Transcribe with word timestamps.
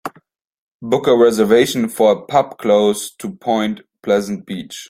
Book 0.81 1.05
a 1.05 1.15
reservation 1.15 1.87
for 1.87 2.11
a 2.11 2.25
pub 2.25 2.57
close 2.57 3.11
to 3.17 3.35
Point 3.35 3.81
Pleasant 4.01 4.47
Beach 4.47 4.79